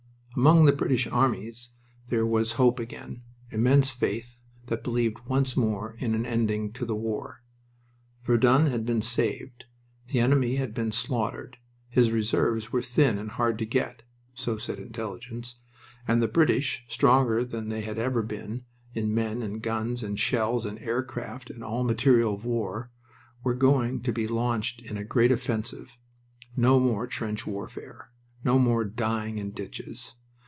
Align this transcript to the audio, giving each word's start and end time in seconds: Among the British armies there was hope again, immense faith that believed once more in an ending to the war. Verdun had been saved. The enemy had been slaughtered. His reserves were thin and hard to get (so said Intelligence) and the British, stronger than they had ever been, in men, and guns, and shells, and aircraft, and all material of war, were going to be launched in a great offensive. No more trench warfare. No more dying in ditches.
Among 0.37 0.63
the 0.63 0.71
British 0.71 1.07
armies 1.07 1.71
there 2.07 2.25
was 2.25 2.53
hope 2.53 2.79
again, 2.79 3.21
immense 3.51 3.89
faith 3.89 4.37
that 4.67 4.81
believed 4.81 5.19
once 5.27 5.57
more 5.57 5.97
in 5.99 6.15
an 6.15 6.25
ending 6.25 6.71
to 6.71 6.85
the 6.85 6.95
war. 6.95 7.43
Verdun 8.23 8.67
had 8.67 8.85
been 8.85 9.01
saved. 9.01 9.65
The 10.07 10.21
enemy 10.21 10.55
had 10.55 10.73
been 10.73 10.93
slaughtered. 10.93 11.57
His 11.89 12.11
reserves 12.11 12.71
were 12.71 12.81
thin 12.81 13.17
and 13.17 13.31
hard 13.31 13.59
to 13.59 13.65
get 13.65 14.03
(so 14.33 14.55
said 14.57 14.79
Intelligence) 14.79 15.57
and 16.07 16.23
the 16.23 16.29
British, 16.29 16.85
stronger 16.87 17.43
than 17.43 17.67
they 17.67 17.81
had 17.81 17.99
ever 17.99 18.23
been, 18.23 18.63
in 18.93 19.13
men, 19.13 19.41
and 19.43 19.61
guns, 19.61 20.01
and 20.01 20.17
shells, 20.17 20.65
and 20.65 20.79
aircraft, 20.79 21.49
and 21.49 21.61
all 21.61 21.83
material 21.83 22.35
of 22.35 22.45
war, 22.45 22.89
were 23.43 23.53
going 23.53 24.01
to 24.03 24.13
be 24.13 24.29
launched 24.29 24.81
in 24.81 24.95
a 24.97 25.03
great 25.03 25.29
offensive. 25.33 25.97
No 26.55 26.79
more 26.79 27.05
trench 27.05 27.45
warfare. 27.45 28.11
No 28.45 28.57
more 28.57 28.85
dying 28.85 29.37
in 29.37 29.51
ditches. 29.51 30.15